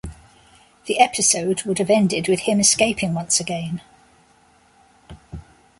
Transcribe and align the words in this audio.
The 0.87 0.99
episode 0.99 1.61
would 1.61 1.77
have 1.77 1.91
ended 1.91 2.27
with 2.27 2.39
him 2.39 2.59
escaping 2.59 3.13
once 3.13 3.39
again. 3.39 3.81